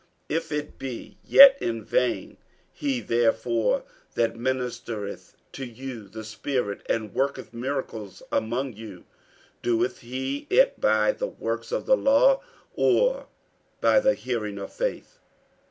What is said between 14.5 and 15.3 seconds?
of faith?